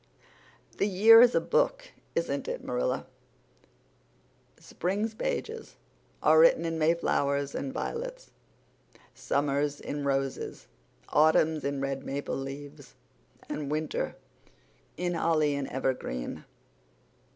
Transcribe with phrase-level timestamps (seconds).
[0.77, 3.05] "The year is a book, isn't it, Marilla?
[4.59, 5.75] Spring's pages
[6.23, 8.31] are written in Mayflowers and violets,
[9.13, 10.65] summer's in roses,
[11.09, 12.95] autumn's in red maple leaves,
[13.47, 14.15] and winter
[14.97, 16.45] in holly and evergreen."